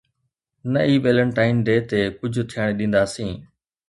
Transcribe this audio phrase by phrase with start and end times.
[0.71, 3.31] نه ئي Valentine Day تي ڪجهه ٿيڻ ڏينداسين.